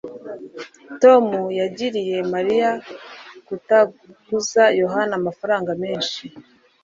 tom 1.01 1.25
yagiriye 1.59 2.17
mariya 2.33 2.71
kutaguza 3.47 4.63
yohana 4.81 5.13
amafaranga 5.19 5.71
menshi 5.83 6.21